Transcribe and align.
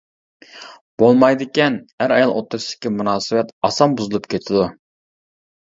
بولمايدىكەن 1.03 1.77
ئەر-ئايال 1.99 2.35
ئوتتۇرىسىدىكى 2.39 2.93
مۇناسىۋەت 2.97 3.55
ئاسان 3.71 3.97
بۇزۇلۇپ 4.03 4.29
كېتىدۇ. 4.35 4.69